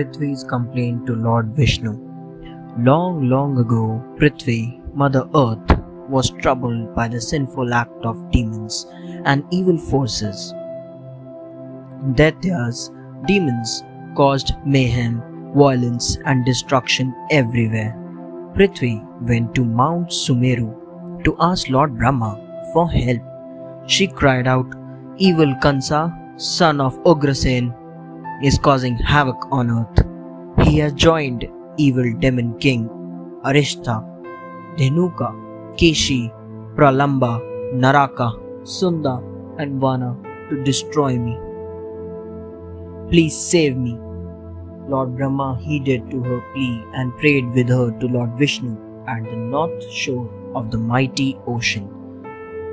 Prithvi's 0.00 0.44
complaint 0.44 1.06
to 1.06 1.14
Lord 1.14 1.54
Vishnu. 1.54 1.92
Long, 2.78 3.28
long 3.28 3.58
ago, 3.58 4.02
Prithvi, 4.16 4.80
Mother 4.94 5.28
Earth, 5.34 5.78
was 6.08 6.30
troubled 6.30 6.94
by 6.94 7.06
the 7.06 7.20
sinful 7.20 7.74
act 7.74 8.06
of 8.06 8.30
demons 8.30 8.86
and 9.26 9.44
evil 9.50 9.76
forces. 9.76 10.54
Daityas, 12.14 12.88
demons, 13.26 13.82
caused 14.16 14.54
mayhem, 14.64 15.22
violence, 15.54 16.16
and 16.24 16.46
destruction 16.46 17.14
everywhere. 17.30 17.94
Prithvi 18.54 19.04
went 19.28 19.54
to 19.54 19.64
Mount 19.66 20.08
Sumeru 20.08 21.24
to 21.24 21.36
ask 21.40 21.68
Lord 21.68 21.98
Brahma 21.98 22.70
for 22.72 22.90
help. 22.90 23.20
She 23.86 24.06
cried 24.06 24.46
out, 24.46 24.74
Evil 25.18 25.54
Kansa, 25.60 26.16
son 26.38 26.80
of 26.80 26.98
Ugrasen, 27.04 27.74
is 28.42 28.58
causing 28.58 28.96
havoc 28.96 29.46
on 29.50 29.70
earth. 29.70 30.66
He 30.66 30.78
has 30.78 30.92
joined 30.92 31.48
evil 31.76 32.12
demon 32.18 32.58
king 32.58 32.88
Arishta, 33.44 34.04
Dhenuka, 34.76 35.32
Keshi, 35.76 36.30
Pralamba, 36.74 37.40
Naraka, 37.74 38.32
Sunda, 38.64 39.22
and 39.58 39.80
Vana 39.80 40.16
to 40.50 40.62
destroy 40.62 41.16
me. 41.18 41.38
Please 43.10 43.36
save 43.36 43.76
me. 43.76 43.98
Lord 44.88 45.16
Brahma 45.16 45.58
heeded 45.62 46.10
to 46.10 46.22
her 46.22 46.40
plea 46.52 46.84
and 46.94 47.16
prayed 47.18 47.50
with 47.54 47.68
her 47.68 47.90
to 47.98 48.06
Lord 48.06 48.38
Vishnu 48.38 48.76
at 49.06 49.22
the 49.24 49.36
north 49.36 49.90
shore 49.90 50.28
of 50.54 50.70
the 50.70 50.78
mighty 50.78 51.38
ocean. 51.46 51.88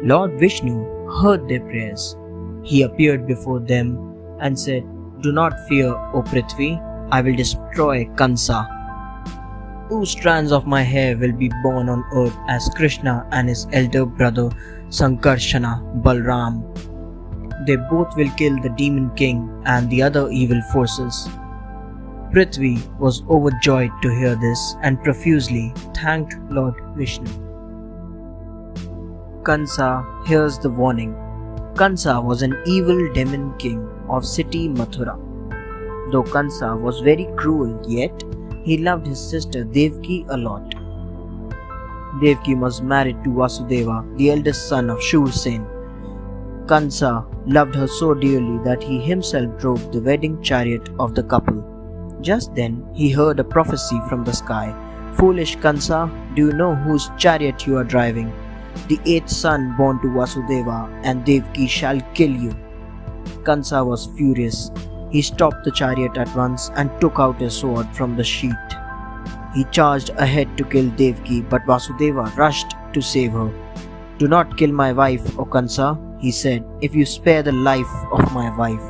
Lord 0.03 0.39
Vishnu 0.39 1.09
heard 1.21 1.47
their 1.47 1.61
prayers. 1.61 2.15
He 2.63 2.81
appeared 2.81 3.25
before 3.27 3.59
them 3.59 4.15
and 4.41 4.59
said, 4.59 4.83
Do 5.21 5.31
not 5.31 5.67
fear, 5.67 5.89
O 6.13 6.21
Prithvi, 6.21 6.79
I 7.11 7.21
will 7.21 7.35
destroy 7.35 8.05
Kansa. 8.15 8.67
Two 9.89 10.05
strands 10.05 10.51
of 10.51 10.67
my 10.67 10.83
hair 10.83 11.17
will 11.17 11.31
be 11.31 11.49
born 11.63 11.89
on 11.89 12.03
earth 12.13 12.37
as 12.47 12.69
Krishna 12.75 13.25
and 13.31 13.49
his 13.49 13.67
elder 13.73 14.05
brother 14.05 14.49
Sankarshana 14.89 16.03
Balram. 16.03 16.61
They 17.65 17.77
both 17.77 18.15
will 18.15 18.29
kill 18.37 18.61
the 18.61 18.69
demon 18.69 19.09
king 19.15 19.49
and 19.65 19.89
the 19.89 20.03
other 20.03 20.29
evil 20.29 20.61
forces. 20.71 21.27
Prithvi 22.31 22.77
was 22.99 23.23
overjoyed 23.29 23.91
to 24.03 24.09
hear 24.13 24.35
this 24.35 24.75
and 24.83 25.01
profusely 25.03 25.73
thanked 25.95 26.35
Lord 26.51 26.75
Vishnu. 26.95 27.31
Kansa 29.43 30.05
hears 30.27 30.59
the 30.59 30.69
warning. 30.69 31.15
Kansa 31.77 32.19
was 32.19 32.41
an 32.41 32.57
evil 32.65 33.13
demon 33.13 33.55
king 33.59 33.87
of 34.09 34.25
city 34.25 34.67
Mathura. 34.67 35.15
Though 36.11 36.23
Kansa 36.23 36.75
was 36.75 37.01
very 37.01 37.27
cruel, 37.35 37.79
yet 37.87 38.23
he 38.63 38.79
loved 38.79 39.05
his 39.05 39.19
sister 39.19 39.63
Devki 39.63 40.25
a 40.29 40.37
lot. 40.37 40.71
Devki 42.19 42.57
was 42.57 42.81
married 42.81 43.23
to 43.23 43.29
Vasudeva, 43.29 44.17
the 44.17 44.31
eldest 44.31 44.67
son 44.67 44.89
of 44.89 44.97
Shursen. 44.97 45.67
Kansa 46.67 47.23
loved 47.45 47.75
her 47.75 47.87
so 47.87 48.15
dearly 48.15 48.57
that 48.63 48.81
he 48.81 48.99
himself 48.99 49.55
drove 49.59 49.91
the 49.91 50.01
wedding 50.01 50.41
chariot 50.41 50.89
of 50.97 51.13
the 51.13 51.21
couple. 51.21 51.63
Just 52.21 52.55
then 52.55 52.83
he 52.95 53.11
heard 53.11 53.39
a 53.39 53.43
prophecy 53.43 54.01
from 54.09 54.23
the 54.23 54.33
sky. 54.33 54.73
Foolish 55.13 55.57
Kansa, 55.57 56.09
do 56.33 56.47
you 56.47 56.53
know 56.53 56.73
whose 56.73 57.11
chariot 57.19 57.67
you 57.67 57.77
are 57.77 57.83
driving? 57.83 58.33
The 58.87 58.99
eighth 59.05 59.29
son 59.29 59.75
born 59.77 59.99
to 60.01 60.07
Vasudeva 60.07 60.89
and 61.03 61.25
Devki 61.25 61.67
shall 61.67 61.99
kill 62.13 62.31
you. 62.31 62.55
Kansa 63.43 63.83
was 63.83 64.09
furious. 64.17 64.71
He 65.11 65.21
stopped 65.21 65.63
the 65.63 65.71
chariot 65.71 66.17
at 66.17 66.33
once 66.35 66.69
and 66.75 66.89
took 67.01 67.19
out 67.19 67.41
his 67.41 67.53
sword 67.53 67.87
from 67.95 68.15
the 68.15 68.23
sheath. 68.23 68.53
He 69.55 69.63
charged 69.65 70.09
ahead 70.11 70.57
to 70.57 70.63
kill 70.63 70.89
Devki, 70.91 71.49
but 71.49 71.65
Vasudeva 71.65 72.35
rushed 72.37 72.75
to 72.93 73.01
save 73.01 73.31
her. 73.31 73.51
Do 74.17 74.27
not 74.27 74.57
kill 74.57 74.71
my 74.71 74.91
wife, 74.93 75.37
O 75.39 75.45
Kansa, 75.45 75.97
he 76.19 76.31
said. 76.31 76.65
If 76.81 76.95
you 76.95 77.05
spare 77.05 77.43
the 77.43 77.51
life 77.51 77.93
of 78.11 78.33
my 78.33 78.55
wife, 78.57 78.81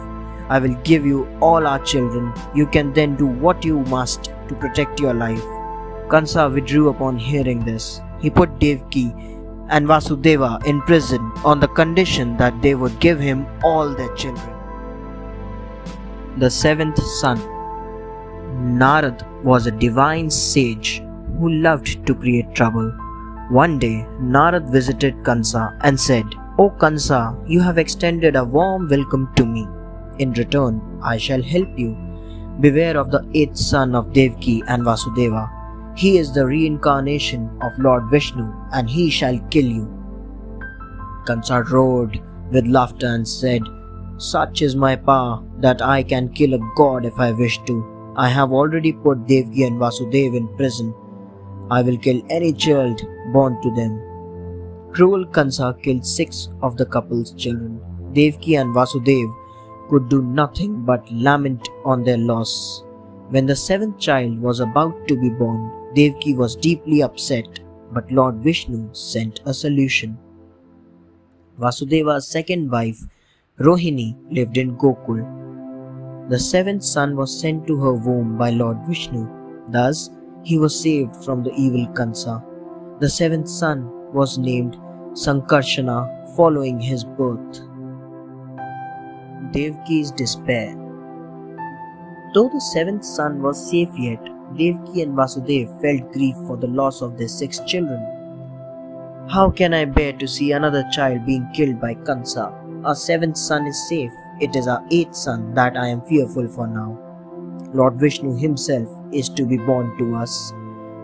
I 0.49 0.59
will 0.59 0.75
give 0.83 1.05
you 1.05 1.27
all 1.41 1.67
our 1.67 1.79
children. 1.83 2.33
You 2.55 2.67
can 2.67 2.93
then 2.93 3.15
do 3.15 3.25
what 3.25 3.65
you 3.65 3.79
must 3.81 4.31
to 4.47 4.55
protect 4.55 4.99
your 4.99 5.13
life. 5.13 5.43
Kansa 6.09 6.49
withdrew 6.49 6.89
upon 6.89 7.17
hearing 7.17 7.65
this. 7.65 8.01
He 8.19 8.29
put 8.29 8.59
Devki 8.59 9.36
and 9.69 9.87
Vasudeva 9.87 10.65
in 10.65 10.81
prison 10.81 11.31
on 11.43 11.59
the 11.59 11.67
condition 11.67 12.37
that 12.37 12.61
they 12.61 12.75
would 12.75 12.99
give 12.99 13.19
him 13.19 13.45
all 13.63 13.93
their 13.93 14.13
children. 14.15 14.53
The 16.37 16.49
seventh 16.49 17.01
son 17.03 17.37
Narad 18.57 19.23
was 19.43 19.67
a 19.67 19.71
divine 19.71 20.29
sage 20.29 21.03
who 21.39 21.49
loved 21.49 22.05
to 22.07 22.15
create 22.15 22.55
trouble. 22.55 22.89
One 23.49 23.77
day, 23.79 24.05
Narad 24.19 24.71
visited 24.71 25.23
Kansa 25.23 25.77
and 25.81 25.99
said, 25.99 26.25
O 26.57 26.69
Kansa, 26.69 27.35
you 27.45 27.59
have 27.61 27.77
extended 27.77 28.35
a 28.35 28.43
warm 28.43 28.87
welcome 28.89 29.31
to 29.35 29.45
me. 29.45 29.67
In 30.17 30.33
return, 30.33 30.81
I 31.03 31.17
shall 31.17 31.41
help 31.41 31.69
you. 31.77 31.95
Beware 32.59 32.97
of 32.97 33.11
the 33.11 33.23
eighth 33.35 33.57
son 33.57 33.93
of 33.93 34.07
Devki 34.07 34.63
and 34.67 34.83
Vasudeva. 34.83 35.56
He 35.97 36.19
is 36.19 36.31
the 36.31 36.45
reincarnation 36.45 37.49
of 37.59 37.79
Lord 37.79 38.03
Vishnu 38.11 38.47
and 38.71 38.87
he 38.87 39.09
shall 39.09 39.39
kill 39.49 39.65
you. 39.65 39.85
Kansa 41.25 41.63
roared 41.71 42.21
with 42.51 42.67
laughter 42.67 43.07
and 43.07 43.27
said, 43.27 43.63
Such 44.17 44.61
is 44.61 44.75
my 44.75 44.95
power 44.95 45.43
that 45.59 45.81
I 45.81 46.03
can 46.03 46.29
kill 46.29 46.53
a 46.53 46.59
god 46.75 47.03
if 47.03 47.19
I 47.19 47.31
wish 47.31 47.59
to. 47.65 48.13
I 48.15 48.29
have 48.29 48.51
already 48.51 48.93
put 48.93 49.25
Devki 49.25 49.65
and 49.65 49.79
Vasudeva 49.79 50.37
in 50.37 50.55
prison. 50.55 50.93
I 51.71 51.81
will 51.81 51.97
kill 51.97 52.21
any 52.29 52.53
child 52.53 53.01
born 53.33 53.59
to 53.63 53.73
them. 53.73 53.99
Cruel 54.91 55.25
Kansa 55.25 55.75
killed 55.81 56.05
six 56.05 56.49
of 56.61 56.77
the 56.77 56.85
couple's 56.85 57.33
children. 57.33 57.81
Devki 58.13 58.61
and 58.61 58.71
Vasudeva 58.71 59.33
could 59.89 60.09
do 60.09 60.21
nothing 60.21 60.85
but 60.85 61.11
lament 61.11 61.69
on 61.85 62.03
their 62.03 62.19
loss. 62.19 62.83
When 63.29 63.47
the 63.47 63.55
seventh 63.55 63.97
child 63.99 64.39
was 64.39 64.59
about 64.59 65.07
to 65.07 65.19
be 65.19 65.29
born, 65.29 65.71
Devki 65.97 66.35
was 66.37 66.55
deeply 66.55 67.01
upset, 67.01 67.59
but 67.91 68.11
Lord 68.11 68.35
Vishnu 68.35 68.87
sent 68.93 69.39
a 69.45 69.53
solution. 69.53 70.15
Vasudeva's 71.59 72.27
second 72.27 72.69
wife, 72.69 72.99
Rohini, 73.59 74.15
lived 74.29 74.59
in 74.59 74.77
Gokul. 74.77 75.23
The 76.29 76.37
seventh 76.37 76.83
son 76.83 77.15
was 77.15 77.39
sent 77.39 77.65
to 77.65 77.79
her 77.81 77.93
womb 77.93 78.37
by 78.37 78.51
Lord 78.51 78.77
Vishnu. 78.87 79.27
Thus, 79.69 80.11
he 80.43 80.59
was 80.59 80.79
saved 80.79 81.15
from 81.25 81.43
the 81.43 81.53
evil 81.53 81.87
Kansa. 81.93 82.43
The 82.99 83.09
seventh 83.09 83.49
son 83.49 83.89
was 84.13 84.37
named 84.37 84.75
Sankarshana 85.13 86.35
following 86.35 86.79
his 86.79 87.05
birth. 87.05 87.61
Devki's 89.51 90.11
despair. 90.11 90.75
Though 92.35 92.49
the 92.49 92.61
seventh 92.73 93.03
son 93.03 93.41
was 93.41 93.71
safe 93.71 93.89
yet, 93.97 94.36
Devki 94.55 95.01
and 95.03 95.15
Vasudev 95.15 95.81
felt 95.81 96.13
grief 96.13 96.35
for 96.47 96.57
the 96.57 96.67
loss 96.67 97.01
of 97.01 97.17
their 97.17 97.27
six 97.27 97.59
children. 97.65 98.01
How 99.29 99.49
can 99.49 99.73
I 99.73 99.85
bear 99.85 100.13
to 100.13 100.27
see 100.27 100.53
another 100.53 100.85
child 100.93 101.25
being 101.25 101.47
killed 101.53 101.81
by 101.81 101.95
Kansa? 101.95 102.53
Our 102.85 102.95
seventh 102.95 103.37
son 103.37 103.67
is 103.67 103.89
safe. 103.89 104.11
It 104.39 104.55
is 104.55 104.67
our 104.67 104.85
eighth 104.89 105.15
son 105.15 105.53
that 105.55 105.75
I 105.75 105.87
am 105.87 106.01
fearful 106.03 106.47
for 106.47 106.67
now. 106.67 106.97
Lord 107.73 107.95
Vishnu 107.95 108.37
himself 108.37 108.87
is 109.11 109.27
to 109.29 109.45
be 109.45 109.57
born 109.57 109.97
to 109.97 110.15
us. 110.15 110.53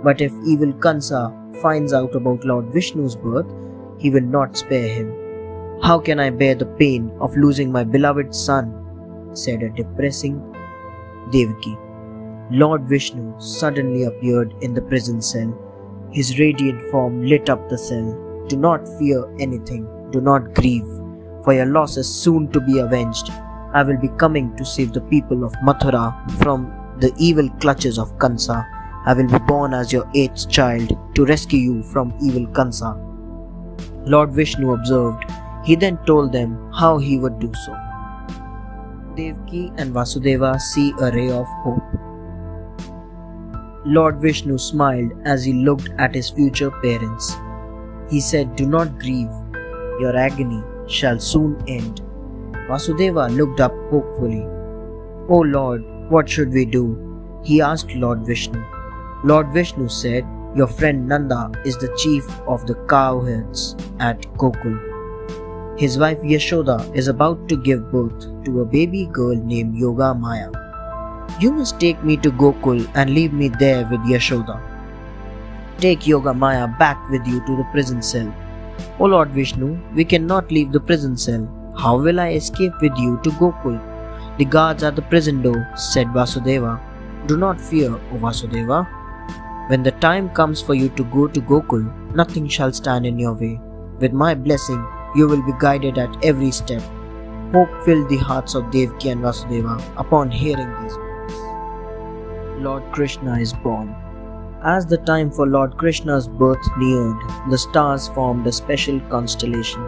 But 0.03 0.21
if 0.21 0.31
evil 0.45 0.71
Kansa 0.73 1.33
finds 1.61 1.91
out 1.93 2.15
about 2.15 2.45
Lord 2.45 2.67
Vishnu's 2.73 3.15
birth, 3.15 3.51
he 3.99 4.09
will 4.09 4.21
not 4.21 4.55
spare 4.55 4.87
him. 4.87 5.13
How 5.81 5.99
can 5.99 6.19
I 6.19 6.29
bear 6.29 6.55
the 6.55 6.65
pain 6.65 7.11
of 7.19 7.35
losing 7.35 7.71
my 7.71 7.83
beloved 7.83 8.33
son? 8.33 8.79
said 9.33 9.63
a 9.63 9.69
depressing 9.69 10.39
Devaki. 11.31 11.77
Lord 12.53 12.83
Vishnu 12.83 13.33
suddenly 13.39 14.03
appeared 14.03 14.53
in 14.61 14.75
the 14.75 14.81
prison 14.83 15.23
cell. 15.23 15.51
His 16.11 16.37
radiant 16.37 16.83
form 16.91 17.25
lit 17.25 17.49
up 17.49 17.67
the 17.67 17.77
cell. 17.79 18.45
Do 18.47 18.57
not 18.57 18.87
fear 18.99 19.25
anything. 19.39 19.87
Do 20.11 20.21
not 20.21 20.53
grieve, 20.53 20.85
for 21.43 21.53
your 21.53 21.65
loss 21.65 21.97
is 21.97 22.07
soon 22.07 22.51
to 22.51 22.61
be 22.61 22.77
avenged. 22.77 23.31
I 23.73 23.81
will 23.81 23.97
be 23.97 24.09
coming 24.19 24.55
to 24.57 24.63
save 24.63 24.93
the 24.93 25.01
people 25.01 25.43
of 25.43 25.55
Mathura 25.63 26.13
from 26.43 26.71
the 26.99 27.11
evil 27.17 27.49
clutches 27.59 27.97
of 27.97 28.19
Kansa. 28.19 28.67
I 29.07 29.15
will 29.15 29.27
be 29.27 29.39
born 29.47 29.73
as 29.73 29.91
your 29.91 30.07
eighth 30.13 30.47
child 30.47 30.95
to 31.15 31.25
rescue 31.25 31.59
you 31.59 31.81
from 31.81 32.13
evil 32.21 32.45
Kansa. 32.45 32.93
Lord 34.05 34.31
Vishnu 34.31 34.73
observed. 34.73 35.25
He 35.65 35.75
then 35.75 35.97
told 36.05 36.31
them 36.31 36.71
how 36.71 36.99
he 36.99 37.17
would 37.17 37.39
do 37.39 37.51
so. 37.65 37.73
Devki 39.15 39.73
and 39.79 39.91
Vasudeva 39.91 40.61
see 40.61 40.93
a 41.01 41.09
ray 41.09 41.31
of 41.31 41.47
hope. 41.63 42.02
Lord 43.85 44.21
Vishnu 44.21 44.57
smiled 44.57 45.11
as 45.25 45.43
he 45.43 45.51
looked 45.51 45.89
at 45.97 46.15
his 46.15 46.29
future 46.29 46.71
parents. 46.71 47.35
He 48.09 48.21
said, 48.21 48.55
Do 48.55 48.65
not 48.65 48.97
grieve, 48.97 49.31
your 49.99 50.15
agony 50.15 50.63
shall 50.87 51.19
soon 51.19 51.61
end. 51.67 52.01
Vasudeva 52.69 53.27
looked 53.35 53.59
up 53.59 53.73
hopefully. 53.89 54.43
O 54.43 55.25
oh 55.29 55.41
Lord, 55.41 55.83
what 56.09 56.29
should 56.29 56.53
we 56.53 56.63
do? 56.63 56.97
he 57.43 57.59
asked 57.59 57.93
Lord 57.95 58.25
Vishnu. 58.25 58.63
Lord 59.25 59.53
Vishnu 59.53 59.89
said, 59.89 60.25
Your 60.55 60.67
friend 60.67 61.05
Nanda 61.05 61.51
is 61.65 61.77
the 61.77 61.93
chief 61.97 62.25
of 62.47 62.65
the 62.65 62.75
cowherds 62.85 63.75
at 63.99 64.21
Gokul. 64.37 65.77
His 65.77 65.97
wife 65.97 66.19
Yashoda 66.19 66.95
is 66.95 67.09
about 67.09 67.49
to 67.49 67.57
give 67.57 67.91
birth 67.91 68.27
to 68.45 68.61
a 68.61 68.65
baby 68.65 69.07
girl 69.07 69.35
named 69.35 69.75
Yoga 69.75 70.13
Maya. 70.13 70.62
You 71.39 71.51
must 71.51 71.79
take 71.79 72.03
me 72.03 72.17
to 72.17 72.31
Gokul 72.31 72.89
and 72.95 73.13
leave 73.13 73.33
me 73.33 73.49
there 73.49 73.85
with 73.89 74.01
Yashoda. 74.01 74.61
Take 75.79 76.07
Yoga 76.07 76.33
Maya 76.33 76.67
back 76.67 77.09
with 77.09 77.25
you 77.27 77.45
to 77.45 77.57
the 77.57 77.63
prison 77.71 78.01
cell. 78.01 78.33
O 78.99 79.05
Lord 79.05 79.29
Vishnu, 79.31 79.77
we 79.93 80.05
cannot 80.05 80.51
leave 80.51 80.71
the 80.71 80.79
prison 80.79 81.17
cell. 81.17 81.47
How 81.77 81.97
will 81.97 82.19
I 82.19 82.33
escape 82.33 82.73
with 82.81 82.97
you 82.97 83.19
to 83.23 83.29
Gokul? 83.31 83.79
The 84.37 84.45
guards 84.45 84.83
are 84.83 84.87
at 84.87 84.95
the 84.95 85.01
prison 85.01 85.41
door, 85.41 85.67
said 85.75 86.07
Vasudeva. 86.07 86.79
Do 87.27 87.37
not 87.37 87.59
fear, 87.59 87.93
O 87.93 88.17
Vasudeva. 88.17 88.87
When 89.69 89.83
the 89.83 89.91
time 89.91 90.29
comes 90.29 90.61
for 90.61 90.73
you 90.73 90.89
to 90.89 91.03
go 91.05 91.27
to 91.27 91.41
Gokul, 91.41 92.15
nothing 92.15 92.47
shall 92.47 92.73
stand 92.73 93.05
in 93.05 93.17
your 93.17 93.33
way. 93.33 93.59
With 93.99 94.13
my 94.13 94.35
blessing, 94.35 94.85
you 95.15 95.27
will 95.27 95.41
be 95.41 95.53
guided 95.59 95.97
at 95.97 96.23
every 96.23 96.51
step. 96.51 96.81
Hope 97.53 97.69
filled 97.85 98.09
the 98.09 98.17
hearts 98.17 98.55
of 98.55 98.65
Devki 98.65 99.11
and 99.11 99.21
Vasudeva 99.21 99.81
upon 99.97 100.31
hearing 100.31 100.71
these. 100.81 100.97
Lord 102.63 102.83
Krishna 102.93 103.37
is 103.39 103.51
born. 103.51 103.93
As 104.63 104.85
the 104.85 104.97
time 104.99 105.29
for 105.29 105.45
Lord 105.45 105.77
Krishna's 105.77 106.29
birth 106.29 106.65
neared, 106.77 107.17
the 107.49 107.57
stars 107.57 108.07
formed 108.07 108.47
a 108.47 108.51
special 108.53 109.01
constellation. 109.09 109.81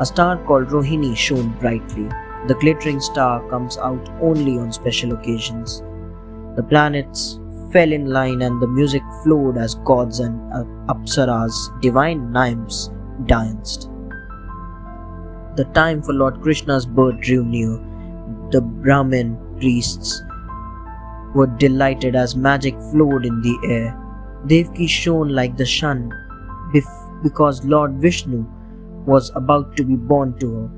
A 0.00 0.04
star 0.04 0.36
called 0.44 0.68
Rohini 0.68 1.16
shone 1.16 1.48
brightly. 1.58 2.08
The 2.46 2.56
glittering 2.60 3.00
star 3.00 3.48
comes 3.48 3.78
out 3.78 4.10
only 4.20 4.58
on 4.58 4.70
special 4.70 5.14
occasions. 5.14 5.82
The 6.56 6.62
planets 6.62 7.40
fell 7.72 7.90
in 7.90 8.06
line 8.06 8.42
and 8.42 8.60
the 8.60 8.66
music 8.66 9.02
flowed 9.22 9.56
as 9.56 9.76
gods 9.76 10.20
and 10.20 10.38
apsaras, 10.90 11.54
divine 11.80 12.30
nymphs, 12.32 12.90
danced. 13.24 13.88
The 15.56 15.64
time 15.72 16.02
for 16.02 16.12
Lord 16.12 16.42
Krishna's 16.42 16.84
birth 16.84 17.20
drew 17.20 17.44
near. 17.44 17.78
The 18.50 18.60
Brahmin 18.60 19.38
priests 19.58 20.22
were 21.34 21.46
delighted 21.46 22.16
as 22.16 22.36
magic 22.36 22.74
flowed 22.90 23.24
in 23.26 23.40
the 23.42 23.58
air. 23.64 23.96
Devki 24.46 24.88
shone 24.88 25.28
like 25.28 25.56
the 25.56 25.66
sun 25.66 26.12
because 27.22 27.64
Lord 27.64 27.94
Vishnu 27.94 28.46
was 29.06 29.30
about 29.34 29.76
to 29.76 29.84
be 29.84 29.96
born 29.96 30.38
to 30.38 30.54
her. 30.54 30.70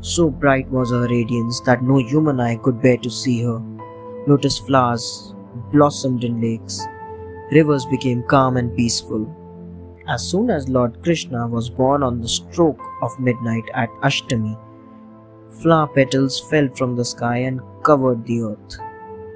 So 0.00 0.30
bright 0.30 0.68
was 0.70 0.90
her 0.90 1.08
radiance 1.08 1.60
that 1.62 1.82
no 1.82 1.98
human 1.98 2.40
eye 2.40 2.56
could 2.56 2.80
bear 2.80 2.96
to 2.98 3.10
see 3.10 3.42
her. 3.42 3.60
Lotus 4.26 4.58
flowers 4.58 5.34
blossomed 5.72 6.24
in 6.24 6.40
lakes. 6.40 6.86
Rivers 7.50 7.86
became 7.86 8.22
calm 8.24 8.56
and 8.56 8.76
peaceful. 8.76 9.34
As 10.06 10.22
soon 10.22 10.50
as 10.50 10.68
Lord 10.68 11.02
Krishna 11.02 11.46
was 11.46 11.70
born 11.70 12.02
on 12.02 12.20
the 12.20 12.28
stroke 12.28 12.80
of 13.02 13.18
midnight 13.18 13.64
at 13.74 13.90
Ashtami, 14.02 14.58
flower 15.50 15.88
petals 15.88 16.38
fell 16.38 16.68
from 16.74 16.96
the 16.96 17.04
sky 17.04 17.38
and 17.38 17.60
covered 17.82 18.24
the 18.24 18.42
earth. 18.42 18.87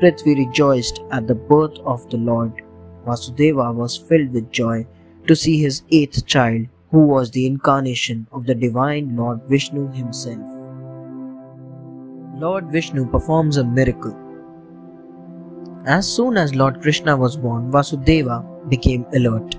Prithvi 0.02 0.37
rejoiced 0.37 1.00
at 1.12 1.28
the 1.28 1.34
birth 1.37 1.78
of 1.84 2.10
the 2.10 2.16
Lord. 2.16 2.60
Vasudeva 3.06 3.72
was 3.72 3.96
filled 3.96 4.32
with 4.32 4.50
joy 4.50 4.84
to 5.28 5.37
see 5.37 5.58
his 5.62 5.82
eighth 5.93 6.26
child, 6.26 6.66
who 6.90 7.06
was 7.06 7.31
the 7.31 7.46
incarnation 7.46 8.26
of 8.32 8.44
the 8.44 8.54
divine 8.54 9.14
Lord 9.16 9.40
Vishnu 9.49 9.93
himself. 9.93 10.40
Lord 12.34 12.72
Vishnu 12.72 13.08
performs 13.12 13.58
a 13.58 13.64
miracle. 13.64 14.19
As 15.87 16.12
soon 16.12 16.37
as 16.37 16.52
Lord 16.52 16.82
Krishna 16.82 17.16
was 17.16 17.37
born, 17.37 17.70
Vasudeva 17.70 18.44
became 18.69 19.06
alert. 19.14 19.54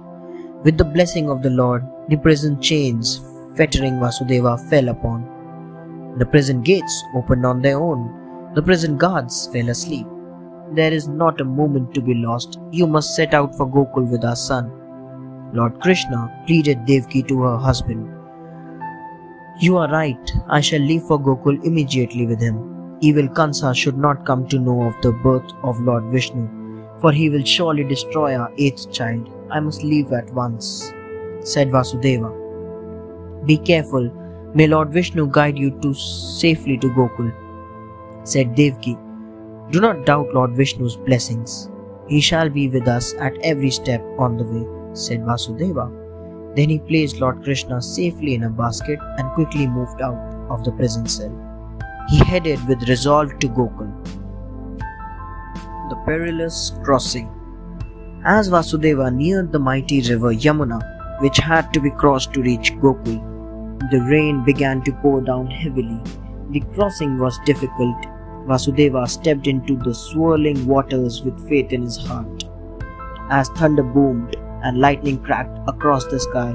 With 0.66 0.78
the 0.78 0.84
blessing 0.84 1.30
of 1.30 1.42
the 1.42 1.52
Lord, 1.52 1.86
the 2.10 2.18
prison 2.18 2.60
chains 2.60 3.22
fettering 3.56 3.94
Vasudeva 3.94 4.58
fell 4.70 4.90
upon. 4.90 6.16
The 6.18 6.26
prison 6.26 6.64
gates 6.64 7.02
opened 7.16 7.46
on 7.46 7.62
their 7.62 7.80
own. 7.80 8.52
The 8.56 8.62
prison 8.62 8.98
guards 8.98 9.48
fell 9.48 9.70
asleep. 9.70 10.06
There 10.76 10.92
is 10.92 11.08
not 11.08 11.40
a 11.40 11.46
moment 11.46 11.94
to 11.94 12.02
be 12.02 12.16
lost. 12.16 12.60
You 12.72 12.88
must 12.88 13.16
set 13.16 13.36
out 13.36 13.56
for 13.56 13.68
Gokul 13.68 14.10
with 14.10 14.26
our 14.26 14.36
son. 14.36 14.72
Lord 15.54 15.80
Krishna 15.82 16.44
pleaded 16.48 16.80
Devki 16.88 17.28
to 17.28 17.44
her 17.44 17.58
husband. 17.58 18.10
You 19.60 19.78
are 19.78 19.88
right. 19.92 20.32
I 20.48 20.62
shall 20.62 20.80
leave 20.80 21.04
for 21.04 21.20
Gokul 21.20 21.64
immediately 21.64 22.26
with 22.26 22.42
him. 22.42 22.98
Evil 23.02 23.28
Kansa 23.28 23.76
should 23.76 24.00
not 24.00 24.26
come 24.26 24.48
to 24.48 24.58
know 24.58 24.82
of 24.82 25.00
the 25.04 25.12
birth 25.12 25.54
of 25.62 25.80
Lord 25.82 26.06
Vishnu, 26.06 26.48
for 27.02 27.12
he 27.12 27.30
will 27.30 27.44
surely 27.44 27.84
destroy 27.84 28.36
our 28.36 28.52
eighth 28.58 28.92
child. 28.92 29.30
I 29.52 29.60
must 29.60 29.84
leave 29.84 30.12
at 30.12 30.34
once, 30.34 30.92
said 31.42 31.70
Vasudeva. 31.70 32.34
Be 33.46 33.58
careful, 33.58 34.10
may 34.56 34.66
Lord 34.66 34.90
Vishnu 34.90 35.28
guide 35.28 35.60
you 35.60 35.70
to 35.82 35.94
safely 35.94 36.78
to 36.80 36.88
Gokul, 36.90 37.32
said 38.24 38.56
Devki. 38.56 39.03
Do 39.74 39.82
not 39.82 40.06
doubt 40.06 40.36
Lord 40.36 40.52
Vishnu's 40.52 40.96
blessings. 40.96 41.68
He 42.08 42.22
shall 42.22 42.48
be 42.48 42.70
with 42.70 42.88
us 42.88 43.16
at 43.16 43.36
every 43.42 43.72
step 43.72 44.04
on 44.20 44.38
the 44.38 44.44
way, 44.44 44.68
said 44.94 45.22
Vasudeva. 45.22 46.56
Then 46.56 46.70
he 46.70 46.78
placed 46.78 47.20
Lord 47.20 47.44
Krishna 47.44 47.82
safely 47.82 48.36
in 48.36 48.44
a 48.44 48.52
basket 48.52 49.00
and 49.18 49.32
quickly 49.32 49.66
moved 49.66 50.00
out 50.00 50.36
of 50.52 50.64
the 50.64 50.74
prison 50.74 51.08
cell. 51.08 51.34
He 52.08 52.20
headed 52.24 52.60
with 52.68 52.88
resolve 52.88 53.40
to 53.40 53.48
Gokul. 53.48 53.90
The 55.90 56.00
perilous 56.06 56.74
crossing. 56.84 57.28
As 58.26 58.50
Vasudeva 58.50 59.12
neared 59.12 59.52
the 59.52 59.58
mighty 59.58 60.08
river 60.08 60.36
Yamuna, 60.36 60.82
which 61.20 61.38
had 61.38 61.74
to 61.74 61.80
be 61.80 61.90
crossed 61.90 62.32
to 62.34 62.44
reach 62.44 62.74
Gokul, 62.74 63.90
the 63.90 64.02
rain 64.02 64.46
began 64.46 64.84
to 64.84 64.92
pour 65.02 65.20
down 65.22 65.48
heavily. 65.48 66.00
The 66.52 66.62
crossing 66.76 67.18
was 67.18 67.40
difficult. 67.44 68.13
Vasudeva 68.48 69.08
stepped 69.08 69.48
into 69.48 69.78
the 69.78 69.94
swirling 69.94 70.66
waters 70.66 71.22
with 71.24 71.48
faith 71.48 71.72
in 71.72 71.84
his 71.84 71.98
heart. 71.98 72.44
As 73.30 73.50
thunder 73.50 73.84
boomed 73.84 74.36
and 74.64 74.80
lightning 74.80 75.22
cracked 75.22 75.58
across 75.68 76.06
the 76.06 76.20
sky, 76.20 76.54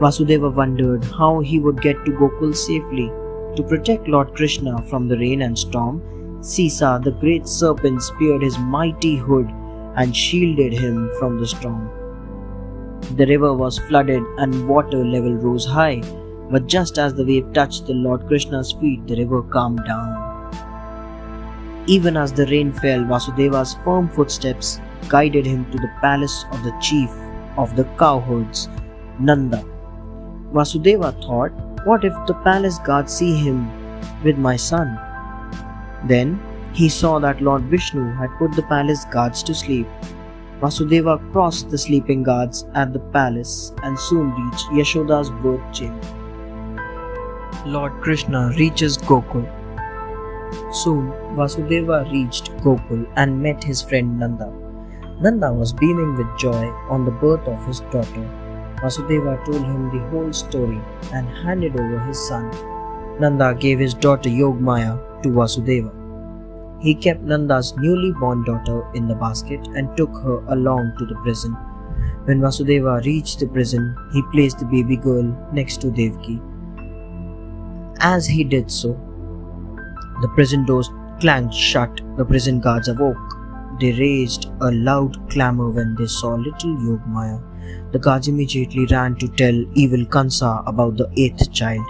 Vasudeva 0.00 0.50
wondered 0.50 1.04
how 1.04 1.40
he 1.40 1.58
would 1.58 1.80
get 1.82 2.04
to 2.04 2.12
Gokul 2.12 2.54
safely. 2.54 3.10
To 3.56 3.62
protect 3.62 4.08
Lord 4.08 4.34
Krishna 4.34 4.82
from 4.82 5.08
the 5.08 5.18
rain 5.18 5.42
and 5.42 5.58
storm, 5.58 6.02
Shesha, 6.40 7.02
the 7.02 7.10
great 7.10 7.46
serpent, 7.46 8.02
speared 8.02 8.42
his 8.42 8.58
mighty 8.58 9.16
hood 9.16 9.50
and 9.96 10.16
shielded 10.16 10.72
him 10.72 11.10
from 11.18 11.38
the 11.38 11.46
storm. 11.46 11.90
The 13.16 13.26
river 13.26 13.52
was 13.52 13.78
flooded 13.78 14.22
and 14.38 14.68
water 14.68 15.04
level 15.04 15.34
rose 15.34 15.66
high, 15.66 16.02
but 16.50 16.66
just 16.66 16.98
as 16.98 17.14
the 17.14 17.24
wave 17.24 17.52
touched 17.52 17.86
the 17.86 17.94
Lord 17.94 18.26
Krishna's 18.26 18.72
feet, 18.72 19.06
the 19.06 19.16
river 19.16 19.42
calmed 19.42 19.84
down. 19.84 20.29
Even 21.94 22.16
as 22.16 22.32
the 22.32 22.46
rain 22.46 22.70
fell, 22.72 23.00
Vasudeva's 23.02 23.74
firm 23.84 24.08
footsteps 24.08 24.80
guided 25.08 25.44
him 25.44 25.68
to 25.72 25.78
the 25.78 25.90
palace 26.00 26.44
of 26.52 26.62
the 26.62 26.72
chief 26.80 27.10
of 27.58 27.74
the 27.74 27.82
cowherds, 27.98 28.68
Nanda. 29.18 29.64
Vasudeva 30.52 31.10
thought, 31.24 31.50
What 31.84 32.04
if 32.04 32.12
the 32.28 32.34
palace 32.44 32.78
guards 32.78 33.12
see 33.12 33.34
him 33.34 33.68
with 34.22 34.38
my 34.38 34.54
son? 34.54 34.96
Then 36.06 36.40
he 36.72 36.88
saw 36.88 37.18
that 37.18 37.42
Lord 37.42 37.62
Vishnu 37.62 38.12
had 38.14 38.38
put 38.38 38.52
the 38.52 38.62
palace 38.62 39.04
guards 39.06 39.42
to 39.42 39.52
sleep. 39.52 39.88
Vasudeva 40.60 41.18
crossed 41.32 41.70
the 41.70 41.78
sleeping 41.78 42.22
guards 42.22 42.66
at 42.76 42.92
the 42.92 43.00
palace 43.00 43.72
and 43.82 43.98
soon 43.98 44.30
reached 44.30 44.66
Yashoda's 44.66 45.30
birth 45.42 45.72
chamber. 45.72 46.06
Lord 47.66 48.00
Krishna 48.00 48.52
reaches 48.56 48.96
Gokul. 48.96 49.59
Soon 50.72 51.12
Vasudeva 51.36 52.10
reached 52.12 52.50
Gokul 52.58 53.06
and 53.16 53.42
met 53.42 53.62
his 53.62 53.82
friend 53.82 54.18
Nanda. 54.18 54.52
Nanda 55.20 55.52
was 55.52 55.72
beaming 55.72 56.16
with 56.16 56.38
joy 56.38 56.66
on 56.88 57.04
the 57.04 57.10
birth 57.10 57.46
of 57.46 57.66
his 57.66 57.80
daughter. 57.92 58.28
Vasudeva 58.82 59.44
told 59.44 59.62
him 59.62 59.90
the 59.90 60.08
whole 60.08 60.32
story 60.32 60.80
and 61.12 61.28
handed 61.28 61.78
over 61.78 62.00
his 62.00 62.18
son. 62.28 62.50
Nanda 63.20 63.54
gave 63.54 63.78
his 63.78 63.92
daughter 63.92 64.30
Yogmaya 64.30 65.22
to 65.22 65.28
Vasudeva. 65.28 65.92
He 66.80 66.94
kept 66.94 67.20
Nanda's 67.20 67.76
newly 67.76 68.12
born 68.12 68.44
daughter 68.44 68.82
in 68.94 69.06
the 69.06 69.14
basket 69.14 69.60
and 69.76 69.94
took 69.96 70.14
her 70.22 70.38
along 70.48 70.94
to 70.98 71.04
the 71.04 71.16
prison. 71.16 71.52
When 72.24 72.40
Vasudeva 72.40 73.04
reached 73.04 73.40
the 73.40 73.46
prison, 73.46 73.94
he 74.12 74.22
placed 74.32 74.60
the 74.60 74.64
baby 74.64 74.96
girl 74.96 75.24
next 75.52 75.82
to 75.82 75.88
Devki. 75.88 76.40
As 78.00 78.26
he 78.26 78.44
did 78.44 78.70
so, 78.70 78.98
the 80.20 80.28
prison 80.28 80.64
doors 80.64 80.90
clanged 81.20 81.54
shut. 81.54 82.00
The 82.16 82.24
prison 82.24 82.60
guards 82.60 82.88
awoke. 82.88 83.36
They 83.80 83.92
raised 83.92 84.50
a 84.60 84.70
loud 84.70 85.30
clamor 85.30 85.70
when 85.70 85.94
they 85.98 86.06
saw 86.06 86.34
little 86.34 86.76
Yogmaya. 86.76 87.40
The 87.92 87.98
guards 87.98 88.28
immediately 88.28 88.86
ran 88.86 89.16
to 89.16 89.28
tell 89.28 89.64
evil 89.74 90.04
Kansa 90.04 90.62
about 90.66 90.96
the 90.96 91.10
eighth 91.16 91.52
child. 91.52 91.84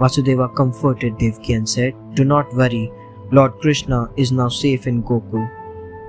Vasudeva 0.00 0.54
comforted 0.54 1.14
Devki 1.14 1.56
and 1.56 1.68
said, 1.68 1.94
Do 2.14 2.24
not 2.24 2.52
worry, 2.54 2.90
Lord 3.30 3.58
Krishna 3.60 4.08
is 4.16 4.32
now 4.32 4.48
safe 4.48 4.86
in 4.86 5.02
Gokul. 5.02 5.48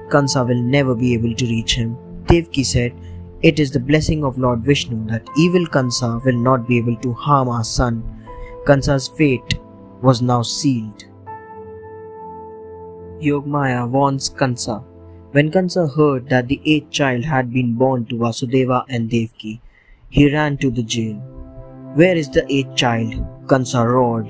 Kansa 0.09 0.43
will 0.43 0.61
never 0.61 0.95
be 0.95 1.13
able 1.13 1.33
to 1.35 1.45
reach 1.45 1.75
him. 1.75 1.97
Devki 2.25 2.65
said, 2.65 2.93
It 3.41 3.59
is 3.59 3.71
the 3.71 3.79
blessing 3.79 4.23
of 4.23 4.37
Lord 4.37 4.61
Vishnu 4.61 5.07
that 5.07 5.27
evil 5.37 5.65
Kansa 5.65 6.21
will 6.23 6.37
not 6.37 6.67
be 6.67 6.77
able 6.77 6.95
to 6.97 7.13
harm 7.13 7.49
our 7.49 7.63
son. 7.63 8.03
Kansa's 8.65 9.07
fate 9.07 9.59
was 10.01 10.21
now 10.21 10.41
sealed. 10.41 11.08
Yogmaya 13.21 13.89
warns 13.89 14.29
Kansa. 14.29 14.81
When 15.31 15.51
Kansa 15.51 15.87
heard 15.87 16.29
that 16.29 16.47
the 16.47 16.61
eighth 16.65 16.89
child 16.89 17.25
had 17.25 17.53
been 17.53 17.73
born 17.73 18.05
to 18.05 18.15
Vasudeva 18.15 18.85
and 18.89 19.09
Devki, 19.09 19.59
he 20.09 20.33
ran 20.33 20.57
to 20.57 20.71
the 20.71 20.83
jail. 20.83 21.15
Where 21.95 22.15
is 22.15 22.29
the 22.29 22.45
eighth 22.51 22.75
child? 22.75 23.25
Kansa 23.47 23.85
roared. 23.85 24.29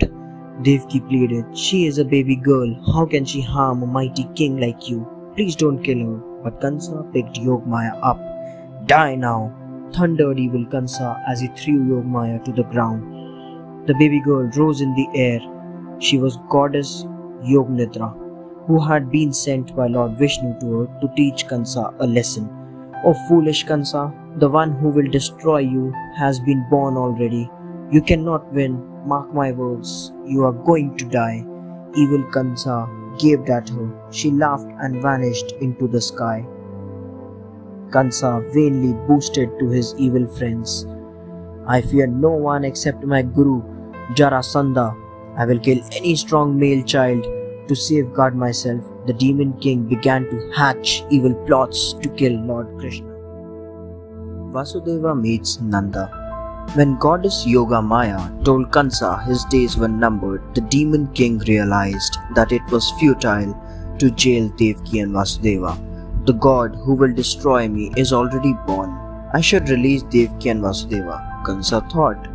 Devki 0.63 1.07
pleaded, 1.07 1.45
She 1.57 1.85
is 1.85 1.99
a 1.99 2.05
baby 2.05 2.35
girl. 2.35 2.73
How 2.93 3.05
can 3.05 3.25
she 3.25 3.41
harm 3.41 3.83
a 3.83 3.85
mighty 3.85 4.27
king 4.35 4.59
like 4.59 4.89
you? 4.89 5.07
Please 5.35 5.55
don't 5.55 5.83
kill 5.83 5.99
her. 5.99 6.17
But 6.43 6.59
Kansa 6.59 7.05
picked 7.13 7.35
Yogmaya 7.35 7.99
up. 8.01 8.19
Die 8.87 9.15
now! 9.15 9.55
thundered 9.93 10.39
evil 10.39 10.65
Kansa 10.65 11.21
as 11.27 11.41
he 11.41 11.47
threw 11.49 11.79
Yogmaya 11.79 12.43
to 12.45 12.51
the 12.51 12.63
ground. 12.63 13.87
The 13.87 13.93
baby 13.95 14.21
girl 14.21 14.49
rose 14.55 14.81
in 14.81 14.93
the 14.95 15.07
air. 15.15 15.39
She 15.99 16.17
was 16.17 16.37
goddess 16.49 17.05
Yognidra, 17.43 18.13
who 18.69 18.79
had 18.79 19.11
been 19.11 19.33
sent 19.33 19.75
by 19.75 19.87
Lord 19.87 20.11
Vishnu 20.17 20.49
to 20.59 20.67
her 20.79 20.87
to 21.01 21.07
teach 21.15 21.47
Kansa 21.47 21.91
a 21.99 22.05
lesson. 22.05 22.47
O 23.03 23.15
foolish 23.27 23.63
Kansa, 23.63 24.13
the 24.37 24.47
one 24.47 24.73
who 24.73 24.89
will 24.89 25.09
destroy 25.09 25.57
you 25.57 25.91
has 26.15 26.39
been 26.39 26.63
born 26.69 26.95
already. 26.95 27.49
You 27.89 28.01
cannot 28.03 28.53
win. 28.53 28.75
Mark 29.07 29.33
my 29.33 29.51
words. 29.51 30.11
You 30.23 30.43
are 30.43 30.51
going 30.51 30.95
to 30.97 31.05
die. 31.05 31.43
Evil 31.95 32.23
Kansa 32.31 32.87
gaped 33.17 33.49
at 33.49 33.69
her. 33.69 33.89
She 34.11 34.29
laughed 34.29 34.69
and 34.83 35.01
vanished 35.01 35.53
into 35.61 35.87
the 35.87 36.01
sky. 36.01 36.45
Kansa 37.91 38.43
vainly 38.53 38.93
boasted 39.07 39.49
to 39.57 39.69
his 39.69 39.95
evil 39.97 40.27
friends. 40.27 40.85
I 41.65 41.81
fear 41.81 42.05
no 42.05 42.29
one 42.29 42.63
except 42.63 43.03
my 43.03 43.23
guru, 43.23 43.63
Jarasandha. 44.13 44.95
I 45.37 45.45
will 45.45 45.57
kill 45.57 45.81
any 45.91 46.15
strong 46.15 46.59
male 46.59 46.83
child 46.83 47.25
to 47.69 47.75
safeguard 47.75 48.35
myself. 48.35 48.83
The 49.05 49.13
demon 49.13 49.53
king 49.61 49.83
began 49.83 50.25
to 50.29 50.51
hatch 50.53 51.03
evil 51.09 51.33
plots 51.45 51.93
to 51.93 52.09
kill 52.09 52.33
Lord 52.33 52.77
Krishna. 52.77 53.07
Vasudeva 54.51 55.19
meets 55.19 55.61
Nanda. 55.61 56.07
When 56.75 56.97
goddess 56.97 57.47
Yoga 57.47 57.81
Maya 57.81 58.29
told 58.43 58.71
Kansa 58.71 59.23
his 59.23 59.43
days 59.45 59.77
were 59.77 59.87
numbered, 59.87 60.43
the 60.53 60.61
demon 60.61 61.07
king 61.13 61.39
realized 61.39 62.17
that 62.35 62.51
it 62.51 62.61
was 62.71 62.91
futile 62.99 63.55
to 63.99 64.11
jail 64.11 64.49
Devki 64.49 65.01
and 65.01 65.13
Vasudeva. 65.13 65.77
The 66.25 66.33
god 66.33 66.75
who 66.75 66.93
will 66.93 67.13
destroy 67.13 67.67
me 67.67 67.91
is 67.97 68.13
already 68.13 68.53
born. 68.67 68.91
I 69.33 69.41
should 69.41 69.69
release 69.69 70.03
Devki 70.03 70.51
and 70.51 70.61
Vasudeva, 70.61 71.43
Kansa 71.45 71.81
thought. 71.91 72.27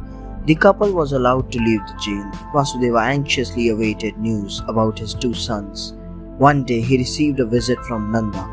The 0.47 0.55
couple 0.55 0.93
was 0.93 1.13
allowed 1.13 1.51
to 1.53 1.59
leave 1.59 1.81
the 1.87 1.95
jail. 1.99 2.31
Vasudeva 2.53 3.03
anxiously 3.03 3.71
awaited 3.71 4.19
news 4.19 4.61
about 4.69 4.99
his 4.99 5.15
two 5.15 5.33
sons. 5.33 5.95
One 6.37 6.65
day 6.65 6.83
he 6.83 6.99
received 6.99 7.41
a 7.41 7.47
visit 7.47 7.79
from 7.87 8.13
Nanda. 8.13 8.45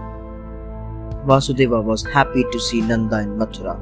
Vasudeva 1.26 1.84
was 1.84 2.04
happy 2.04 2.46
to 2.52 2.60
see 2.60 2.80
Nanda 2.80 3.20
in 3.20 3.38
Mathura. 3.38 3.78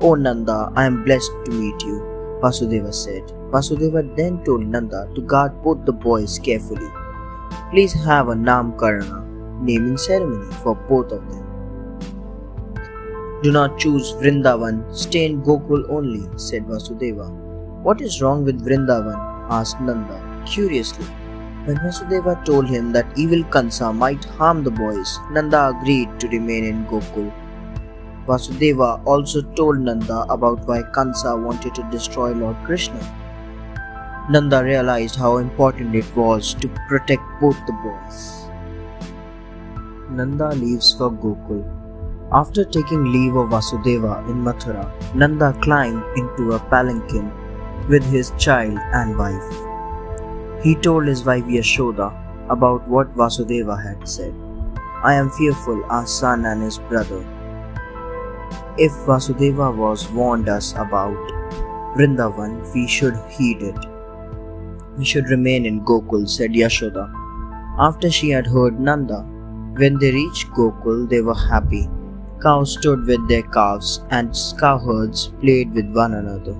Oh 0.00 0.14
Nanda, 0.14 0.72
I 0.74 0.86
am 0.86 1.04
blessed 1.04 1.30
to 1.44 1.52
meet 1.52 1.80
you, 1.84 2.00
Vasudeva 2.42 2.92
said. 2.92 3.22
Vasudeva 3.52 4.02
then 4.16 4.42
told 4.42 4.66
Nanda 4.66 5.08
to 5.14 5.20
guard 5.20 5.62
both 5.62 5.84
the 5.84 5.92
boys 5.92 6.40
carefully. 6.40 6.90
Please 7.70 7.92
have 7.92 8.26
a 8.26 8.34
Namkarana, 8.34 9.24
naming 9.60 9.96
ceremony 9.96 10.52
for 10.64 10.74
both 10.74 11.12
of 11.12 11.22
them. 11.30 11.46
Do 13.44 13.52
not 13.52 13.78
choose 13.78 14.12
Vrindavan, 14.14 14.92
stay 14.94 15.26
in 15.26 15.42
Gokul 15.42 15.88
only, 15.88 16.26
said 16.36 16.66
Vasudeva. 16.66 17.41
What 17.82 18.00
is 18.00 18.22
wrong 18.22 18.44
with 18.44 18.64
Vrindavan? 18.64 19.18
asked 19.50 19.80
Nanda, 19.80 20.18
curiously. 20.46 21.04
When 21.64 21.78
Vasudeva 21.78 22.44
told 22.44 22.68
him 22.68 22.92
that 22.92 23.18
evil 23.18 23.42
Kansa 23.42 23.92
might 23.92 24.24
harm 24.24 24.62
the 24.62 24.70
boys, 24.70 25.18
Nanda 25.32 25.70
agreed 25.70 26.20
to 26.20 26.28
remain 26.28 26.64
in 26.64 26.86
Gokul. 26.86 27.32
Vasudeva 28.24 29.04
also 29.04 29.42
told 29.56 29.80
Nanda 29.80 30.24
about 30.30 30.64
why 30.68 30.82
Kansa 30.94 31.36
wanted 31.36 31.74
to 31.74 31.82
destroy 31.90 32.30
Lord 32.30 32.56
Krishna. 32.64 33.00
Nanda 34.30 34.62
realized 34.62 35.16
how 35.16 35.38
important 35.38 35.96
it 35.96 36.16
was 36.16 36.54
to 36.54 36.68
protect 36.88 37.24
both 37.40 37.58
the 37.66 37.72
boys. 37.82 38.46
Nanda 40.08 40.50
leaves 40.54 40.94
for 40.94 41.10
Gokul. 41.10 41.64
After 42.30 42.64
taking 42.64 43.10
leave 43.10 43.34
of 43.34 43.48
Vasudeva 43.48 44.24
in 44.30 44.44
Mathura, 44.44 44.88
Nanda 45.16 45.52
climbed 45.60 46.04
into 46.16 46.52
a 46.52 46.60
palanquin 46.60 47.41
with 47.88 48.04
his 48.04 48.32
child 48.38 48.78
and 48.92 49.18
wife. 49.18 50.62
He 50.64 50.74
told 50.74 51.06
his 51.06 51.24
wife 51.24 51.44
Yashoda 51.44 52.08
about 52.50 52.88
what 52.88 53.14
Vasudeva 53.14 53.76
had 53.82 54.08
said. 54.08 54.34
I 55.02 55.14
am 55.14 55.30
fearful 55.30 55.84
our 55.86 56.06
son 56.06 56.44
and 56.44 56.62
his 56.62 56.78
brother 56.78 57.24
if 58.78 58.92
Vasudeva 59.06 59.76
was 59.76 60.08
warned 60.10 60.48
us 60.48 60.72
about 60.72 61.14
Vrindavan, 61.94 62.72
we 62.74 62.86
should 62.86 63.14
heed 63.28 63.60
it. 63.60 63.76
We 64.96 65.04
should 65.04 65.28
remain 65.28 65.66
in 65.66 65.84
Gokul, 65.84 66.26
said 66.26 66.52
Yashoda. 66.52 67.12
After 67.78 68.10
she 68.10 68.30
had 68.30 68.46
heard 68.46 68.80
Nanda, 68.80 69.26
when 69.76 69.98
they 69.98 70.10
reached 70.12 70.48
Gokul, 70.52 71.08
they 71.08 71.20
were 71.20 71.34
happy. 71.34 71.88
Cows 72.40 72.72
stood 72.72 73.04
with 73.06 73.28
their 73.28 73.42
calves, 73.42 74.00
and 74.10 74.34
cowherds 74.58 75.32
played 75.40 75.72
with 75.74 75.94
one 75.94 76.14
another. 76.14 76.56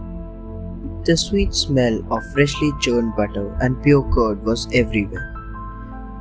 The 1.04 1.16
sweet 1.16 1.52
smell 1.52 2.00
of 2.12 2.22
freshly 2.32 2.70
churned 2.80 3.16
butter 3.16 3.52
and 3.60 3.82
pure 3.82 4.08
curd 4.12 4.44
was 4.44 4.68
everywhere. 4.72 5.28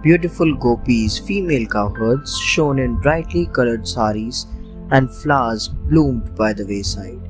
Beautiful 0.01 0.55
gopis, 0.55 1.19
female 1.19 1.67
cowherds, 1.67 2.37
shone 2.39 2.79
in 2.79 2.95
brightly 2.95 3.45
colored 3.45 3.87
saris 3.87 4.47
and 4.89 5.13
flowers 5.13 5.67
bloomed 5.67 6.35
by 6.35 6.53
the 6.53 6.65
wayside. 6.65 7.21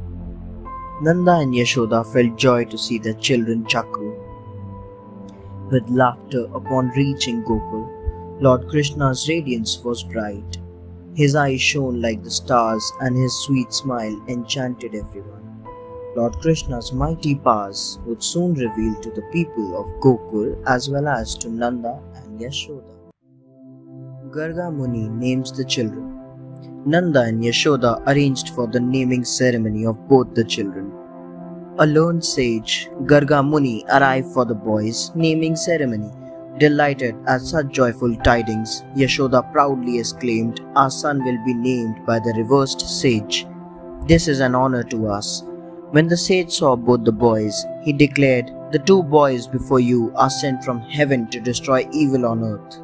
Nanda 1.02 1.40
and 1.40 1.54
Yashoda 1.54 2.06
felt 2.14 2.38
joy 2.38 2.64
to 2.66 2.78
see 2.78 2.98
their 2.98 3.16
children 3.16 3.66
chuckle 3.66 4.18
with 5.72 5.90
laughter 5.90 6.46
upon 6.54 6.90
reaching 6.90 7.44
Gokul. 7.44 8.42
Lord 8.42 8.68
Krishna's 8.70 9.28
radiance 9.28 9.80
was 9.84 10.04
bright. 10.04 10.58
His 11.16 11.36
eyes 11.36 11.62
shone 11.62 12.02
like 12.02 12.24
the 12.24 12.32
stars, 12.32 12.92
and 13.02 13.18
his 13.18 13.34
sweet 13.44 13.74
smile 13.74 14.22
enchanted 14.28 14.96
everyone. 14.96 15.51
Lord 16.14 16.34
Krishna's 16.40 16.92
mighty 16.92 17.36
powers 17.36 18.00
would 18.06 18.22
soon 18.22 18.54
reveal 18.54 18.96
to 19.02 19.12
the 19.12 19.22
people 19.32 19.78
of 19.78 19.86
Gokul 20.02 20.62
as 20.68 20.90
well 20.90 21.08
as 21.08 21.36
to 21.38 21.50
Nanda 21.50 22.02
and 22.16 22.38
Yashoda. 22.38 22.98
Garga 24.30 24.74
Muni 24.74 25.08
names 25.08 25.54
the 25.54 25.64
children. 25.64 26.20
Nanda 26.86 27.22
and 27.22 27.42
Yashoda 27.42 28.06
arranged 28.08 28.50
for 28.50 28.68
the 28.68 28.80
naming 28.80 29.24
ceremony 29.24 29.86
of 29.86 30.08
both 30.10 30.34
the 30.36 30.44
children. 30.44 30.92
A 31.80 31.88
learned 31.88 32.26
sage, 32.26 32.90
Garga 33.04 33.42
Muni, 33.42 33.86
arrived 33.90 34.34
for 34.34 34.44
the 34.44 34.54
boys' 34.56 35.12
naming 35.16 35.56
ceremony. 35.56 36.12
Delighted 36.58 37.16
at 37.28 37.40
such 37.40 37.70
joyful 37.70 38.14
tidings, 38.18 38.84
Yashoda 38.98 39.50
proudly 39.54 40.00
exclaimed, 40.00 40.60
Our 40.76 40.92
son 40.92 41.24
will 41.24 41.40
be 41.46 41.54
named 41.54 42.06
by 42.06 42.20
the 42.20 42.34
reversed 42.36 42.82
sage. 42.82 43.48
This 44.08 44.28
is 44.28 44.42
an 44.42 44.56
honor 44.56 44.84
to 44.84 45.08
us. 45.08 45.44
When 45.92 46.08
the 46.08 46.18
sage 46.18 46.52
saw 46.52 46.76
both 46.76 47.04
the 47.04 47.12
boys, 47.12 47.66
he 47.84 47.94
declared, 47.94 48.52
The 48.72 48.80
two 48.80 49.04
boys 49.04 49.48
before 49.48 49.80
you 49.80 50.14
are 50.16 50.30
sent 50.30 50.64
from 50.64 50.80
heaven 50.82 51.30
to 51.32 51.40
destroy 51.40 51.88
evil 51.92 52.26
on 52.26 52.44
earth. 52.44 52.80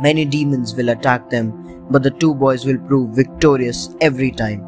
Many 0.00 0.24
demons 0.24 0.74
will 0.74 0.90
attack 0.90 1.28
them 1.30 1.68
but 1.90 2.02
the 2.02 2.10
two 2.10 2.34
boys 2.34 2.64
will 2.64 2.78
prove 2.78 3.16
victorious 3.16 3.94
every 4.00 4.30
time. 4.30 4.64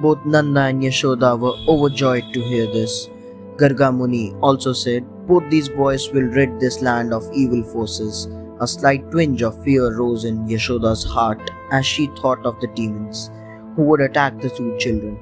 Both 0.00 0.24
Nanda 0.24 0.60
and 0.62 0.82
Yashoda 0.82 1.38
were 1.38 1.56
overjoyed 1.68 2.32
to 2.32 2.40
hear 2.40 2.66
this. 2.66 3.08
Gargamuni 3.56 4.38
also 4.42 4.72
said, 4.72 5.04
Both 5.26 5.50
these 5.50 5.68
boys 5.68 6.10
will 6.12 6.22
rid 6.22 6.58
this 6.58 6.80
land 6.80 7.12
of 7.12 7.30
evil 7.34 7.62
forces. 7.62 8.26
A 8.60 8.66
slight 8.66 9.10
twinge 9.10 9.42
of 9.42 9.62
fear 9.62 9.94
rose 9.96 10.24
in 10.24 10.46
Yashoda's 10.46 11.04
heart 11.04 11.50
as 11.72 11.84
she 11.84 12.06
thought 12.20 12.44
of 12.46 12.60
the 12.60 12.68
demons 12.68 13.30
who 13.76 13.82
would 13.82 14.00
attack 14.00 14.40
the 14.40 14.50
two 14.50 14.76
children. 14.78 15.18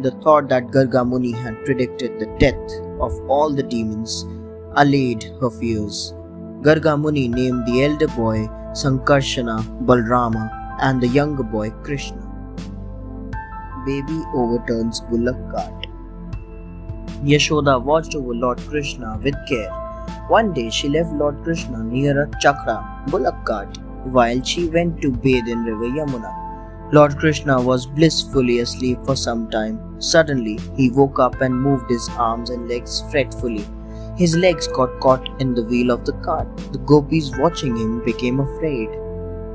The 0.00 0.10
thought 0.22 0.48
that 0.48 0.68
Gargamuni 0.68 1.34
had 1.34 1.64
predicted 1.64 2.18
the 2.18 2.26
death 2.38 2.72
of 3.00 3.12
all 3.28 3.50
the 3.50 3.62
demons 3.62 4.24
allayed 4.76 5.24
her 5.40 5.50
fears. 5.50 6.12
Gargamuni 6.62 7.28
named 7.28 7.64
the 7.66 7.84
elder 7.84 8.08
boy 8.08 8.48
Sankarshana, 8.72 9.62
Balrama, 9.86 10.50
and 10.80 11.00
the 11.00 11.06
younger 11.06 11.44
boy 11.44 11.70
Krishna. 11.82 12.20
Baby 13.86 14.22
overturns 14.34 15.00
bullock 15.00 15.36
cart. 15.52 15.86
Yashoda 17.22 17.82
watched 17.82 18.14
over 18.14 18.34
Lord 18.34 18.58
Krishna 18.68 19.20
with 19.22 19.34
care. 19.48 19.70
One 20.28 20.52
day 20.52 20.70
she 20.70 20.88
left 20.88 21.12
Lord 21.12 21.42
Krishna 21.44 21.84
near 21.84 22.22
a 22.22 22.30
chakra, 22.40 23.04
bullock 23.08 23.44
cart. 23.44 23.78
while 24.04 24.42
she 24.42 24.68
went 24.68 25.00
to 25.00 25.10
bathe 25.10 25.48
in 25.48 25.64
river 25.64 25.86
Yamuna. 25.86 26.43
Lord 26.94 27.18
Krishna 27.18 27.60
was 27.60 27.86
blissfully 27.86 28.60
asleep 28.60 29.00
for 29.04 29.16
some 29.16 29.50
time. 29.50 30.00
Suddenly, 30.00 30.60
he 30.76 30.90
woke 30.90 31.18
up 31.18 31.40
and 31.40 31.60
moved 31.60 31.90
his 31.90 32.08
arms 32.10 32.50
and 32.50 32.68
legs 32.68 33.02
fretfully. 33.10 33.66
His 34.16 34.36
legs 34.36 34.68
got 34.68 35.00
caught 35.00 35.28
in 35.40 35.56
the 35.56 35.64
wheel 35.64 35.90
of 35.90 36.04
the 36.04 36.12
cart. 36.26 36.46
The 36.70 36.78
gopis 36.78 37.36
watching 37.36 37.76
him 37.76 38.04
became 38.04 38.38
afraid. 38.38 38.90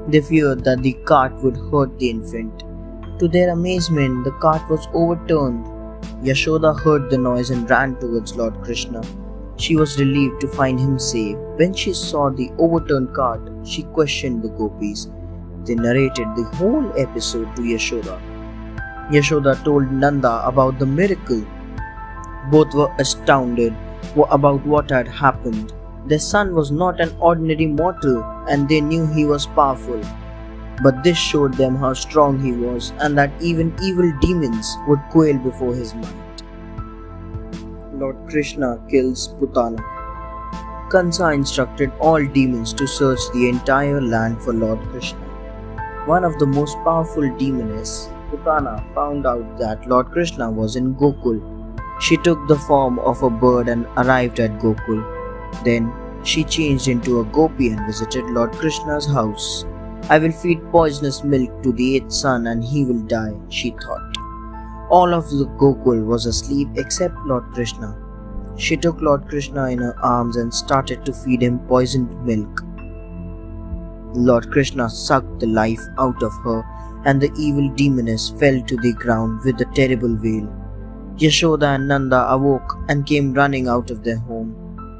They 0.07 0.19
feared 0.19 0.65
that 0.65 0.83
the 0.83 0.91
cart 1.11 1.33
would 1.41 1.55
hurt 1.71 1.97
the 1.97 2.09
infant. 2.09 2.65
To 3.19 3.29
their 3.29 3.51
amazement, 3.51 4.25
the 4.25 4.33
cart 4.41 4.69
was 4.69 4.89
overturned. 4.93 5.65
Yashoda 6.21 6.77
heard 6.77 7.09
the 7.09 7.17
noise 7.17 7.51
and 7.51 7.69
ran 7.69 7.95
towards 8.01 8.35
Lord 8.35 8.61
Krishna. 8.61 9.01
She 9.55 9.77
was 9.77 9.97
relieved 9.97 10.41
to 10.41 10.49
find 10.49 10.77
him 10.77 10.99
safe. 10.99 11.37
When 11.55 11.73
she 11.73 11.93
saw 11.93 12.31
the 12.31 12.51
overturned 12.57 13.13
cart, 13.15 13.49
she 13.63 13.83
questioned 13.83 14.43
the 14.43 14.49
gopis. 14.49 15.07
They 15.69 15.75
narrated 15.75 16.35
the 16.35 16.45
whole 16.57 16.91
episode 16.97 17.55
to 17.55 17.61
Yashoda. 17.61 18.19
Yashoda 19.11 19.63
told 19.63 19.91
Nanda 19.91 20.43
about 20.43 20.79
the 20.79 20.87
miracle. 20.87 21.45
Both 22.49 22.73
were 22.73 22.91
astounded 22.97 23.75
about 24.31 24.65
what 24.65 24.89
had 24.89 25.07
happened. 25.07 25.71
Their 26.07 26.17
son 26.17 26.55
was 26.55 26.71
not 26.71 26.99
an 26.99 27.15
ordinary 27.19 27.67
mortal 27.67 28.23
and 28.49 28.67
they 28.67 28.81
knew 28.81 29.05
he 29.05 29.25
was 29.25 29.45
powerful. 29.45 30.01
But 30.81 31.03
this 31.03 31.19
showed 31.19 31.53
them 31.53 31.75
how 31.75 31.93
strong 31.93 32.39
he 32.39 32.51
was 32.53 32.91
and 32.97 33.15
that 33.19 33.31
even 33.39 33.75
evil 33.79 34.11
demons 34.21 34.75
would 34.87 34.99
quail 35.11 35.37
before 35.37 35.75
his 35.75 35.93
might. 35.93 36.43
Lord 37.93 38.17
Krishna 38.27 38.81
kills 38.89 39.27
Putana. 39.39 39.85
Kansa 40.89 41.29
instructed 41.29 41.91
all 41.99 42.25
demons 42.25 42.73
to 42.73 42.87
search 42.87 43.19
the 43.33 43.49
entire 43.49 44.01
land 44.01 44.41
for 44.41 44.51
Lord 44.51 44.79
Krishna. 44.89 45.28
One 46.09 46.23
of 46.23 46.39
the 46.39 46.47
most 46.47 46.75
powerful 46.83 47.21
demoness, 47.37 48.09
Putana, 48.31 48.83
found 48.95 49.27
out 49.27 49.59
that 49.59 49.87
Lord 49.87 50.07
Krishna 50.07 50.49
was 50.49 50.75
in 50.75 50.95
Gokul. 50.95 51.39
She 52.01 52.17
took 52.17 52.47
the 52.47 52.57
form 52.57 52.97
of 52.97 53.21
a 53.21 53.29
bird 53.29 53.69
and 53.69 53.85
arrived 53.95 54.39
at 54.39 54.57
Gokul. 54.57 55.03
Then 55.63 55.93
she 56.23 56.43
changed 56.43 56.87
into 56.87 57.19
a 57.19 57.25
gopi 57.25 57.69
and 57.69 57.85
visited 57.85 58.25
Lord 58.25 58.53
Krishna's 58.53 59.05
house. 59.05 59.65
I 60.09 60.17
will 60.17 60.31
feed 60.31 60.71
poisonous 60.71 61.23
milk 61.23 61.61
to 61.61 61.71
the 61.73 61.97
eighth 61.97 62.11
son 62.11 62.47
and 62.47 62.63
he 62.63 62.85
will 62.85 63.03
die, 63.03 63.35
she 63.49 63.69
thought. 63.69 64.17
All 64.89 65.13
of 65.13 65.29
the 65.29 65.45
Gokul 65.59 66.03
was 66.07 66.25
asleep 66.25 66.69
except 66.73 67.27
Lord 67.27 67.43
Krishna. 67.53 67.95
She 68.57 68.77
took 68.77 68.99
Lord 68.99 69.27
Krishna 69.27 69.65
in 69.65 69.77
her 69.77 69.95
arms 70.03 70.37
and 70.37 70.51
started 70.51 71.05
to 71.05 71.13
feed 71.13 71.43
him 71.43 71.59
poisoned 71.59 72.25
milk. 72.25 72.63
Lord 74.13 74.51
Krishna 74.51 74.89
sucked 74.89 75.39
the 75.39 75.47
life 75.47 75.81
out 75.97 76.21
of 76.23 76.33
her, 76.43 76.63
and 77.05 77.21
the 77.21 77.31
evil 77.37 77.69
demoness 77.75 78.29
fell 78.31 78.61
to 78.61 78.77
the 78.77 78.93
ground 78.93 79.41
with 79.45 79.61
a 79.61 79.65
terrible 79.73 80.15
wail. 80.15 80.47
Yashoda 81.17 81.75
and 81.75 81.87
Nanda 81.87 82.29
awoke 82.31 82.77
and 82.87 83.05
came 83.05 83.33
running 83.33 83.67
out 83.67 83.91
of 83.91 84.03
their 84.03 84.17
home. 84.17 84.55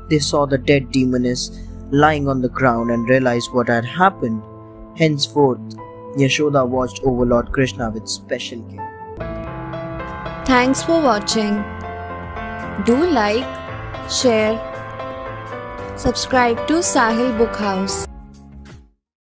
They 0.09 0.19
saw 0.19 0.45
the 0.45 0.57
dead 0.57 0.91
demoness 0.91 1.49
lying 1.91 2.27
on 2.27 2.41
the 2.41 2.49
ground 2.49 2.91
and 2.91 3.07
realized 3.07 3.53
what 3.53 3.69
had 3.69 3.85
happened. 3.85 4.43
Henceforth, 4.97 5.59
Yashoda 6.17 6.67
watched 6.67 7.01
over 7.03 7.25
Lord 7.25 7.51
Krishna 7.51 7.89
with 7.89 8.07
special 8.07 8.61
care. 8.63 10.43
Thanks 10.45 10.83
for 10.83 11.01
watching. 11.01 11.63
Do 12.85 12.97
like, 13.11 13.45
share, 14.09 14.57
subscribe 15.95 16.67
to 16.67 16.75
Sahil 16.75 17.37
Book 17.37 17.55
House. 17.55 18.08